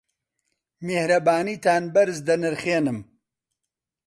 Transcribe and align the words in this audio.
میهرەبانیتان 0.85 1.83
بەرز 1.93 2.17
دەنرخێنم. 2.27 2.99